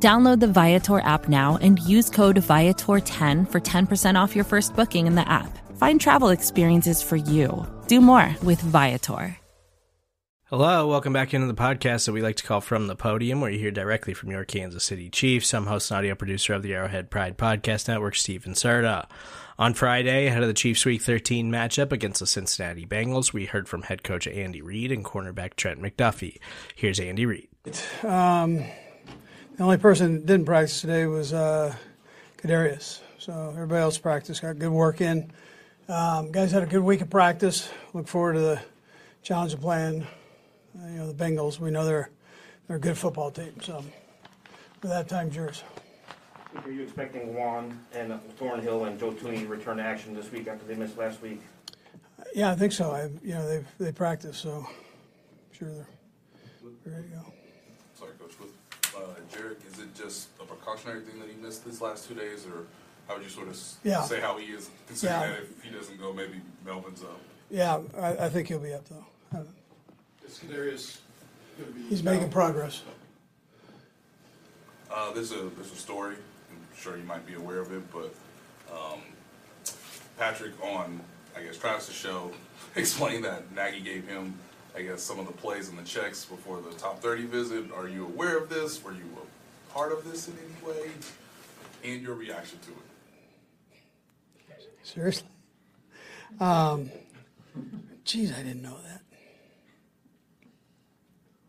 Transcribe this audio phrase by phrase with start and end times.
[0.00, 5.08] Download the Viator app now and use code Viator10 for 10% off your first booking
[5.08, 5.58] in the app.
[5.76, 7.66] Find travel experiences for you.
[7.88, 9.36] Do more with Viator.
[10.44, 13.50] Hello, welcome back into the podcast that we like to call From the Podium, where
[13.50, 15.52] you hear directly from your Kansas City Chiefs.
[15.52, 19.08] I'm host and audio producer of the Arrowhead Pride Podcast Network, Stephen Serda.
[19.58, 23.68] On Friday, ahead of the Chiefs Week 13 matchup against the Cincinnati Bengals, we heard
[23.68, 26.38] from head coach Andy Reid and cornerback Trent McDuffie.
[26.74, 27.48] Here's Andy Reid.
[28.02, 28.64] Um,
[29.58, 31.74] the only person that didn't practice today was uh,
[32.38, 33.00] Kadarius.
[33.18, 35.30] So everybody else practiced, got good work in.
[35.88, 37.68] Um, guys had a good week of practice.
[37.92, 38.62] Look forward to the
[39.22, 40.06] challenge of playing
[40.80, 42.10] uh, you know, the Bengals, we know they're
[42.66, 43.54] they're a good football team.
[43.62, 43.82] So,
[44.82, 45.64] with that, time's yours.
[46.64, 50.46] Are you expecting Juan and Thornhill and Joe Thuney to return to action this week
[50.46, 51.40] after they missed last week?
[52.34, 52.92] Yeah, I think so.
[52.92, 55.88] I, you know, they they practice, so I'm sure they're,
[56.84, 57.32] they're ready to go.
[57.98, 58.38] Sorry, Coach.
[58.38, 58.57] With
[58.96, 59.00] uh,
[59.34, 62.66] Jarek, is it just a precautionary thing that he missed these last two days, or
[63.06, 64.02] how would you sort of Yeah.
[64.02, 65.26] say how he is, considering Yeah.
[65.28, 67.18] that if he doesn't go, maybe Melvin's up?
[67.50, 69.06] Yeah, I, I think he'll be up though.
[69.38, 69.42] Uh,
[70.26, 70.98] Is Kadarius
[71.58, 71.82] going to be?
[71.88, 72.82] He's making progress.
[74.90, 76.16] Uh, there's a there's a story.
[76.50, 78.14] I'm sure you might be aware of it, but
[78.72, 79.00] um,
[80.18, 81.00] Patrick on
[81.36, 82.32] I guess Travis' show
[82.76, 84.34] explained that Nagy gave him
[84.78, 87.64] I guess some of the plays and the checks before the top 30 visit.
[87.74, 88.80] Are you aware of this?
[88.84, 89.22] Were you a
[89.72, 90.90] part of this in any way?
[91.82, 92.76] And your reaction to it?
[94.84, 95.26] Seriously.
[96.38, 96.92] Um,
[98.04, 99.02] geez, I didn't know that.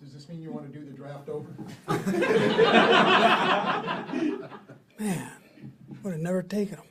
[0.00, 1.48] Does this mean you want to do the draft over?
[5.00, 5.32] Man,
[6.04, 6.86] would have never taken them.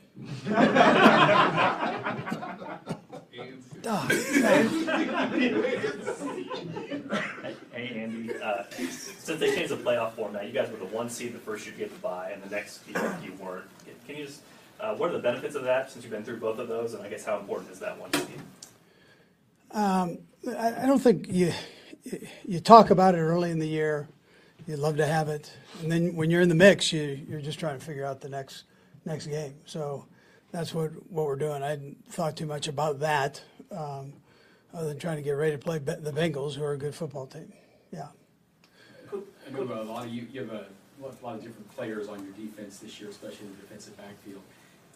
[3.86, 4.08] Duh.
[8.46, 11.66] Uh, since they changed the playoff format, you guys were the one seed the first
[11.66, 13.64] year you get to buy, and the next year you weren't.
[14.06, 14.40] Can you just,
[14.78, 17.02] uh, what are the benefits of that, since you've been through both of those, and
[17.02, 18.40] I guess how important is that one seed?
[20.48, 21.52] I, I don't think you
[22.44, 24.08] you talk about it early in the year.
[24.68, 25.50] You'd love to have it,
[25.82, 28.28] and then when you're in the mix, you you're just trying to figure out the
[28.28, 28.64] next
[29.04, 29.54] next game.
[29.64, 30.06] So
[30.52, 31.64] that's what what we're doing.
[31.64, 33.42] I hadn't thought too much about that,
[33.72, 34.12] um,
[34.72, 37.26] other than trying to get ready to play the Bengals, who are a good football
[37.26, 37.52] team.
[37.92, 38.08] Yeah.
[39.46, 40.66] I know a lot of you, you have a
[41.00, 44.42] lot lot of different players on your defense this year, especially in the defensive backfield.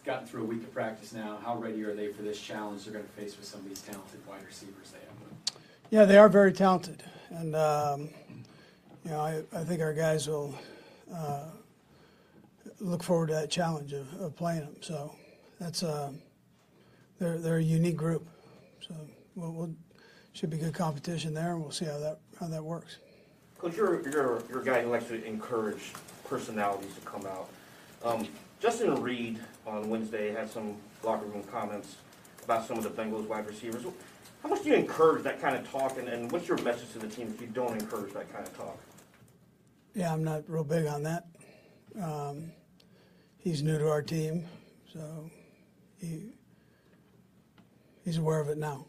[0.03, 1.37] Gotten through a week of practice now.
[1.45, 3.81] How ready are they for this challenge they're going to face with some of these
[3.81, 5.57] talented wide receivers they have?
[5.91, 8.09] Yeah, they are very talented, and um,
[9.05, 10.57] you know I, I think our guys will
[11.13, 11.45] uh,
[12.79, 14.75] look forward to that challenge of, of playing them.
[14.81, 15.13] So
[15.59, 16.11] that's uh,
[17.19, 18.27] they're they're a unique group.
[18.79, 18.95] So
[19.35, 19.75] we'll, we'll
[20.33, 22.97] should be good competition there, and we'll see how that how that works.
[23.61, 25.93] Coach, you're, you're, you're a guy who likes to encourage
[26.27, 27.47] personalities to come out.
[28.03, 28.27] Um,
[28.59, 31.97] Justin Reid on Wednesday had some locker room comments
[32.43, 33.83] about some of the Bengals wide receivers.
[34.41, 36.97] How much do you encourage that kind of talk, and, and what's your message to
[36.99, 38.79] the team if you don't encourage that kind of talk?
[39.93, 41.27] Yeah, I'm not real big on that.
[42.01, 42.51] Um,
[43.37, 44.43] he's new to our team,
[44.91, 45.29] so
[45.99, 46.31] he
[48.03, 48.87] he's aware of it now,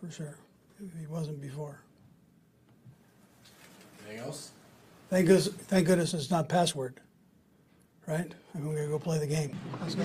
[0.00, 0.38] for sure.
[0.98, 1.82] He wasn't before.
[4.08, 4.52] Anything else?
[5.10, 7.00] Thank goodness, thank goodness it's not password,
[8.06, 8.32] right?
[8.54, 9.54] I'm gonna go play the game.
[9.82, 10.04] Let's go.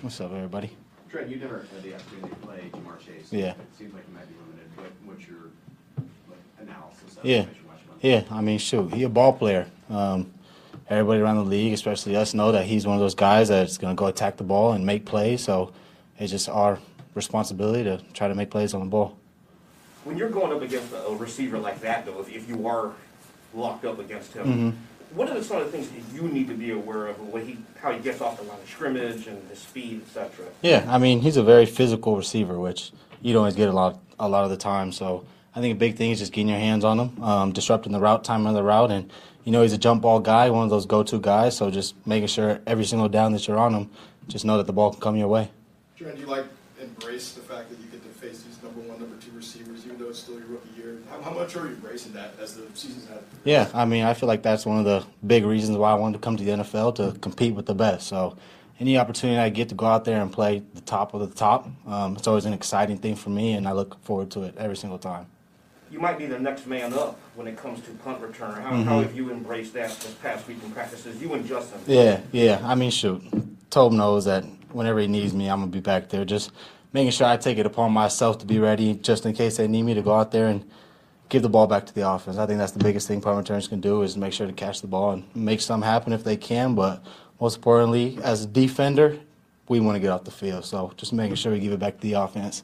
[0.00, 0.70] What's up, everybody?
[1.10, 3.28] Trent, you never had the opportunity to play Ja'Marr Chase.
[3.30, 3.50] Yeah.
[3.50, 4.70] It seems like you might be limited.
[4.76, 5.50] What, what's your
[6.28, 8.22] like, analysis of Yeah, it as you watch him yeah.
[8.30, 9.66] I mean, shoot, he a ball player.
[9.90, 10.32] Um,
[10.88, 13.94] everybody around the league, especially us, know that he's one of those guys that's going
[13.94, 15.42] to go attack the ball and make plays.
[15.42, 15.74] So
[16.18, 16.78] it's just our
[17.14, 19.18] responsibility to try to make plays on the ball.
[20.04, 22.92] When you're going up against a a receiver like that, though, if, if you are
[23.54, 24.72] locked up against him, Mhm.
[25.16, 27.56] what are the sort of things that you need to be aware of, what he,
[27.80, 30.46] how he gets off the line of scrimmage and his speed, etc.?
[30.62, 32.92] Yeah, I mean, he's a very physical receiver, which
[33.22, 34.92] you don't always get a lot, a lot of the time.
[34.92, 35.24] So
[35.54, 38.00] I think a big thing is just getting your hands on him, um, disrupting the
[38.00, 39.10] route, time of the route, and
[39.44, 41.56] you know he's a jump ball guy, one of those go-to guys.
[41.56, 43.90] So just making sure every single down that you're on him,
[44.28, 45.50] just know that the ball can come your way.
[45.96, 46.44] Trent, do you like
[46.82, 49.73] embrace the fact that you get to face these number one, number two receivers, even
[49.73, 49.73] though
[50.14, 50.98] it's still your rookie year?
[51.10, 53.18] How, how much are you embracing that as the season's had?
[53.42, 56.14] Yeah, I mean, I feel like that's one of the big reasons why I wanted
[56.14, 58.06] to come to the NFL to compete with the best.
[58.06, 58.36] So,
[58.78, 61.68] any opportunity I get to go out there and play the top of the top,
[61.86, 64.76] um, it's always an exciting thing for me, and I look forward to it every
[64.76, 65.26] single time.
[65.90, 68.60] You might be the next man up when it comes to punt return.
[68.62, 68.84] How, Mhm.
[68.84, 71.20] how have you embraced that this past week in practices?
[71.20, 71.80] You and Justin.
[71.86, 72.60] Yeah, yeah.
[72.64, 73.22] I mean, shoot,
[73.70, 76.24] Toub knows that whenever he needs me, I'm gonna be back there.
[76.24, 76.50] Just
[76.94, 79.82] making sure I take it upon myself to be ready, just in case they need
[79.82, 80.64] me to go out there and
[81.28, 82.38] give the ball back to the offense.
[82.38, 84.80] I think that's the biggest thing punt returners can do is make sure to catch
[84.80, 86.76] the ball and make something happen if they can.
[86.76, 87.04] But
[87.40, 89.18] most importantly, as a defender,
[89.68, 90.64] we want to get off the field.
[90.64, 92.62] So just making sure we give it back to the offense.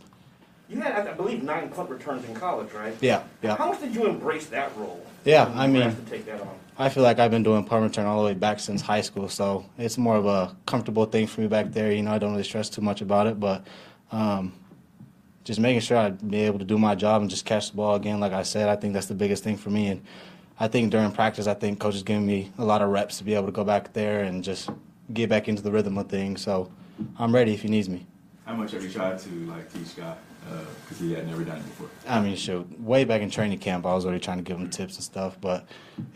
[0.68, 2.94] You had, I believe, nine punt returns in college, right?
[3.00, 3.56] Yeah, yeah.
[3.56, 5.04] How much did you embrace that role?
[5.24, 6.48] Yeah, I mean- asked to take that on.
[6.78, 9.28] I feel like I've been doing punt return all the way back since high school,
[9.28, 11.92] so it's more of a comfortable thing for me back there.
[11.92, 13.66] You know, I don't really stress too much about it, but
[14.12, 14.52] um,
[15.44, 17.94] just making sure I'd be able to do my job and just catch the ball
[17.94, 18.20] again.
[18.20, 19.88] Like I said, I think that's the biggest thing for me.
[19.88, 20.02] And
[20.58, 23.24] I think during practice, I think coach is giving me a lot of reps to
[23.24, 24.68] be able to go back there and just
[25.12, 26.42] get back into the rhythm of things.
[26.42, 26.70] So
[27.18, 28.06] I'm ready if he needs me.
[28.44, 30.18] How much have you tried to like teach Scott?
[30.82, 31.88] Because he had never done it before.
[32.08, 34.70] I mean, shoot, way back in training camp, I was already trying to give him
[34.70, 35.66] tips and stuff, but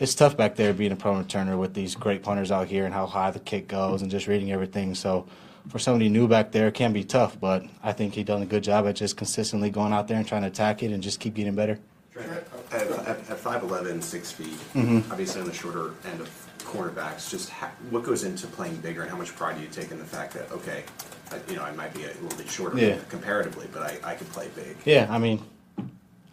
[0.00, 2.94] it's tough back there being a pro returner with these great punters out here and
[2.94, 4.94] how high the kick goes and just reading everything.
[4.94, 5.26] So
[5.68, 8.46] for somebody new back there, it can be tough, but I think he done a
[8.46, 11.20] good job at just consistently going out there and trying to attack it and just
[11.20, 11.78] keep getting better.
[12.16, 12.26] At,
[12.72, 15.10] at, at 5'11", 6 feet, Mhm.
[15.10, 16.28] obviously on the shorter end of
[16.60, 19.90] cornerbacks, just ha- what goes into playing bigger and how much pride do you take
[19.90, 20.84] in the fact that, okay,
[21.32, 22.96] I, you know, I might be a little bit shorter Yeah.
[23.08, 24.76] comparatively, but I, I could play big.
[24.84, 25.42] Yeah, I mean,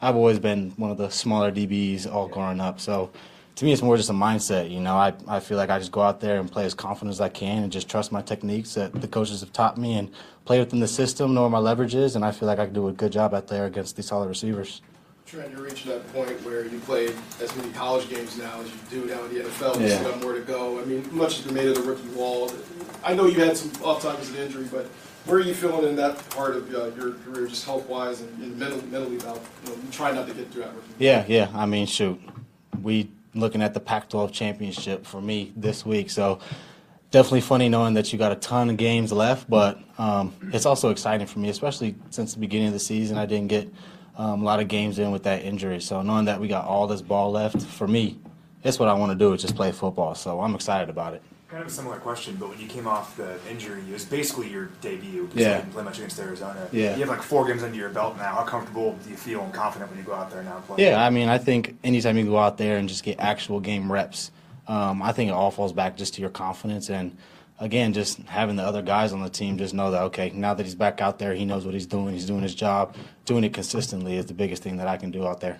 [0.01, 2.79] I've always been one of the smaller DBs all growing up.
[2.79, 3.11] So
[3.61, 4.71] to me, it's more just a mindset.
[4.71, 7.11] You know, I, I feel like I just go out there and play as confident
[7.11, 10.09] as I can and just trust my techniques that the coaches have taught me and
[10.45, 12.73] play within the system, know where my leverage is, and I feel like I can
[12.73, 14.81] do a good job out there against these solid receivers.
[15.27, 19.03] Trent, you're reaching that point where you played as many college games now as you
[19.03, 19.79] do now in the NFL.
[19.79, 19.99] You Yeah.
[19.99, 20.81] still got more to go.
[20.81, 22.51] I mean, much has been made of the rookie wall.
[23.03, 24.87] I know you had some off times as an injury, but
[25.25, 28.41] where are you feeling in that part of uh, your career, just health wise and,
[28.41, 30.87] and mentally, mentally about you know, trying not to get through that rookie?
[30.97, 31.51] Yeah, yeah.
[31.53, 32.19] I mean, shoot,
[32.81, 36.39] we looking at the Pac-12 championship for me this week, so
[37.11, 39.49] definitely funny knowing that you got a ton of games left.
[39.49, 43.17] But um, it's also exciting for me, especially since the beginning of the season.
[43.17, 43.71] I didn't get
[44.17, 46.87] um, a lot of games in with that injury, so knowing that we got all
[46.87, 48.19] this ball left for me,
[48.63, 50.15] it's what I want to do is just play football.
[50.15, 51.23] So I'm excited about it.
[51.51, 54.47] Kind of a similar question, but when you came off the injury, it was basically
[54.47, 55.27] your debut.
[55.27, 55.49] because Yeah.
[55.49, 56.65] You didn't play much against Arizona.
[56.71, 56.93] Yeah.
[56.93, 58.35] You have like four games under your belt now.
[58.35, 60.85] How comfortable do you feel and confident when you go out there now and play?
[60.85, 63.91] Yeah, I mean, I think anytime you go out there and just get actual game
[63.91, 64.31] reps,
[64.69, 67.17] um, I think it all falls back just to your confidence and
[67.59, 70.63] again, just having the other guys on the team just know that okay, now that
[70.63, 72.13] he's back out there, he knows what he's doing.
[72.13, 72.95] He's doing his job,
[73.25, 75.59] doing it consistently is the biggest thing that I can do out there.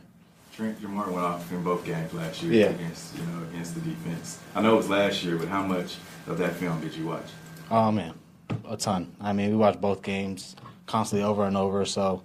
[0.56, 2.66] Trent Ja'Marr went off in both games last year Yeah.
[2.76, 4.40] against you know against the defense.
[4.56, 5.96] I know it was last year, but how much
[6.28, 7.26] of that film did you watch?
[7.70, 8.14] Oh man,
[8.70, 9.16] a ton.
[9.22, 10.56] I mean, we watched both games
[10.88, 12.22] constantly over and over, so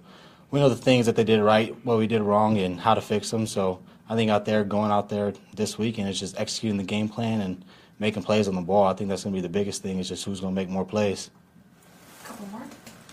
[0.51, 3.01] we know the things that they did right, what we did wrong, and how to
[3.01, 3.47] fix them.
[3.47, 3.79] So
[4.09, 7.41] I think out there, going out there this weekend is just executing the game plan
[7.41, 7.63] and
[7.99, 8.85] making plays on the ball.
[8.87, 9.99] I think that's going to be the biggest thing.
[9.99, 11.29] Is just who's going to make more plays.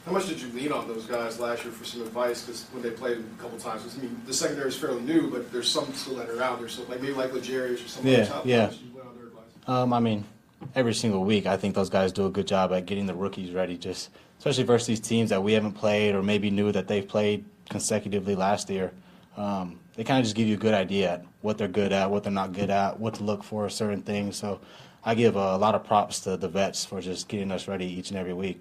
[0.05, 2.45] How much did you lean on those guys last year for some advice?
[2.45, 5.51] Because when they played a couple times, I mean, the secondary is fairly new, but
[5.51, 6.69] there's some still that are out there.
[6.69, 8.27] So like maybe like L'Jarius or some Yeah.
[8.27, 8.67] How yeah.
[8.67, 9.45] much did you lean on their advice?
[9.67, 10.25] Um, I mean,
[10.75, 13.53] every single week, I think those guys do a good job at getting the rookies
[13.53, 13.79] ready.
[13.79, 17.47] Just especially versus these teams that we haven't played or maybe knew that they've played
[17.71, 18.93] consecutively last year.
[19.39, 22.11] Um, they kind of just give you a good idea at what they're good at,
[22.11, 24.37] what they're not good at, what to look for, certain things.
[24.37, 24.61] So
[25.03, 28.11] I give a lot of props to the vets for just getting us ready each
[28.11, 28.61] and every week.